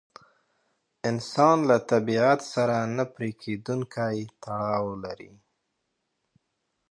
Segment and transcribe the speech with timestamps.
[1.09, 5.31] انسان له طبیعت سره نه پرېکېدونکی تړاو لري.